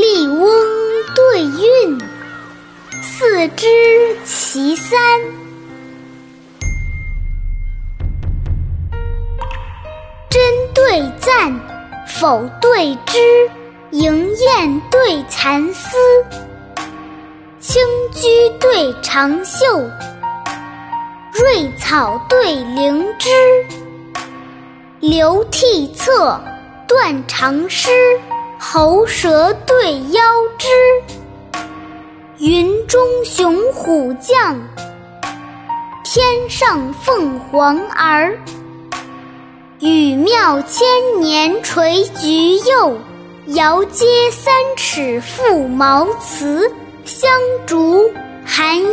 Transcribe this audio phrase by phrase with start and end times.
[0.00, 0.46] 笠翁
[1.14, 1.98] 对韵，
[3.00, 3.66] 四之
[4.26, 4.98] 其三。
[10.28, 10.42] 真
[10.74, 11.58] 对赞，
[12.06, 13.18] 否对之，
[13.90, 15.96] 迎宴对蚕丝，
[17.58, 17.82] 青
[18.12, 19.64] 居对长袖，
[21.32, 23.30] 瑞草对灵芝，
[25.00, 26.38] 流涕侧，
[26.86, 27.88] 断肠诗。
[28.58, 30.22] 喉舌对腰
[30.58, 30.68] 肢。
[32.38, 34.60] 云中雄虎将，
[36.04, 38.36] 天上凤凰儿。
[39.80, 40.86] 语庙千
[41.20, 42.98] 年垂菊柚，
[43.46, 46.70] 遥接三尺覆茅茨。
[47.04, 47.30] 香
[47.66, 48.10] 烛
[48.44, 48.90] 寒烟，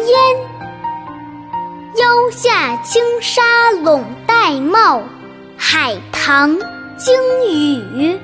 [1.98, 3.42] 腰下轻纱
[3.82, 5.02] 笼玳瑁。
[5.58, 6.60] 海棠
[6.98, 7.16] 惊
[7.50, 8.20] 雨，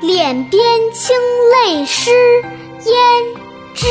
[0.00, 1.16] 脸边清
[1.50, 2.10] 泪湿
[2.80, 2.92] 胭
[3.74, 3.86] 脂。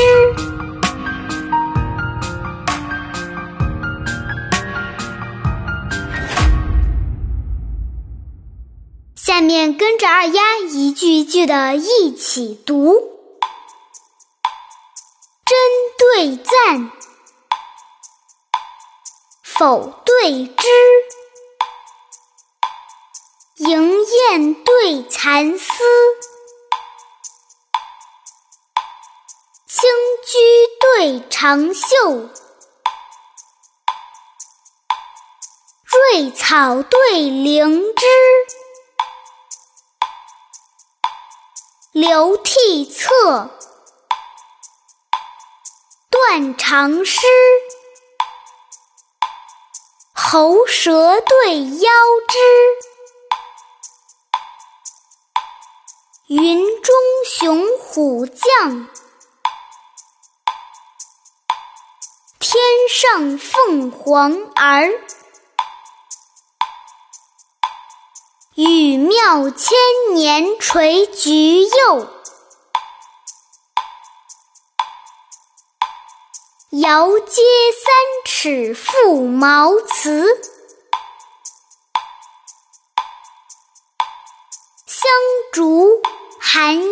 [9.15, 12.93] 下面跟着二丫一句一句的一起读：
[15.45, 15.57] 真
[15.97, 16.91] 对赞，
[19.43, 20.67] 否对之。
[23.57, 25.73] 迎燕对蚕丝，
[29.65, 29.89] 青
[30.23, 30.37] 居
[30.79, 32.29] 对长袖，
[36.13, 38.05] 瑞草对灵芝，
[41.91, 43.49] 流涕侧，
[46.11, 47.25] 断肠诗，
[50.13, 51.91] 喉舌对腰
[52.27, 52.37] 肢。
[56.27, 56.93] 云中
[57.25, 58.89] 雄虎将，
[62.37, 64.91] 天上凤凰儿。
[68.55, 69.77] 语庙千
[70.15, 72.09] 年垂菊柚，
[76.71, 77.93] 遥接三
[78.25, 80.56] 尺覆茅茨。
[86.59, 86.87] 寒烟，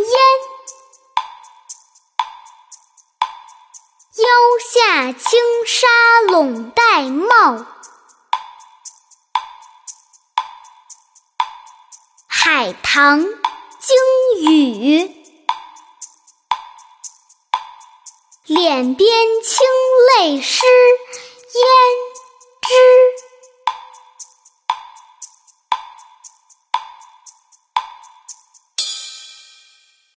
[4.14, 4.30] 腰
[4.62, 5.88] 下轻纱
[6.28, 7.66] 笼玳瑁。
[12.28, 13.98] 海棠惊
[14.38, 15.00] 雨，
[18.46, 19.66] 脸边清
[20.20, 20.64] 泪湿
[21.48, 21.58] 胭
[22.62, 23.15] 脂。